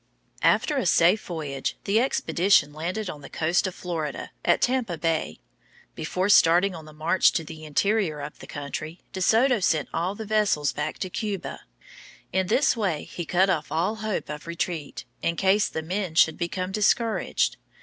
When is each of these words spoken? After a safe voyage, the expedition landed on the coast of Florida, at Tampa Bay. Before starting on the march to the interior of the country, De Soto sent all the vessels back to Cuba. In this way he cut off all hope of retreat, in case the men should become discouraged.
After 0.41 0.77
a 0.77 0.87
safe 0.87 1.23
voyage, 1.23 1.77
the 1.83 1.99
expedition 1.99 2.73
landed 2.73 3.07
on 3.07 3.21
the 3.21 3.29
coast 3.29 3.67
of 3.67 3.75
Florida, 3.75 4.31
at 4.43 4.59
Tampa 4.59 4.97
Bay. 4.97 5.39
Before 5.93 6.27
starting 6.27 6.73
on 6.73 6.85
the 6.85 6.91
march 6.91 7.31
to 7.33 7.43
the 7.43 7.63
interior 7.65 8.19
of 8.19 8.39
the 8.39 8.47
country, 8.47 9.01
De 9.13 9.21
Soto 9.21 9.59
sent 9.59 9.89
all 9.93 10.15
the 10.15 10.25
vessels 10.25 10.73
back 10.73 10.97
to 10.97 11.09
Cuba. 11.11 11.65
In 12.33 12.47
this 12.47 12.75
way 12.75 13.03
he 13.03 13.25
cut 13.25 13.47
off 13.51 13.71
all 13.71 13.97
hope 13.97 14.27
of 14.29 14.47
retreat, 14.47 15.05
in 15.21 15.35
case 15.35 15.69
the 15.69 15.83
men 15.83 16.15
should 16.15 16.35
become 16.39 16.71
discouraged. 16.71 17.57